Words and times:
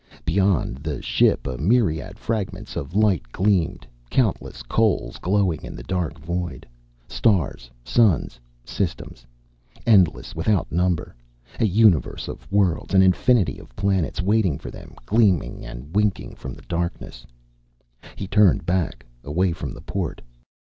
Beyond 0.25 0.77
the 0.77 0.99
ship 0.99 1.45
a 1.45 1.59
myriad 1.59 2.17
fragments 2.17 2.75
of 2.75 2.95
light 2.95 3.21
gleamed, 3.31 3.85
countless 4.09 4.63
coals 4.63 5.19
glowing 5.19 5.61
in 5.61 5.75
the 5.75 5.83
dark 5.83 6.19
void. 6.19 6.67
Stars, 7.07 7.69
suns, 7.83 8.39
systems. 8.65 9.27
Endless, 9.85 10.33
without 10.35 10.71
number. 10.71 11.15
A 11.59 11.65
universe 11.67 12.27
of 12.27 12.51
worlds. 12.51 12.95
An 12.95 13.03
infinity 13.03 13.59
of 13.59 13.75
planets, 13.75 14.23
waiting 14.23 14.57
for 14.57 14.71
them, 14.71 14.95
gleaming 15.05 15.63
and 15.63 15.95
winking 15.95 16.33
from 16.33 16.55
the 16.55 16.63
darkness. 16.63 17.23
He 18.15 18.25
turned 18.27 18.65
back, 18.65 19.05
away 19.23 19.51
from 19.51 19.71
the 19.71 19.81
port. 19.81 20.19